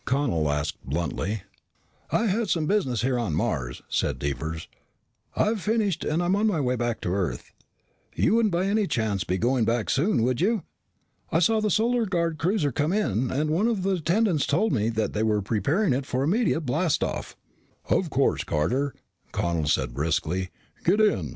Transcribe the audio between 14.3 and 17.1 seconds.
told me that they were preparing it for immediate blast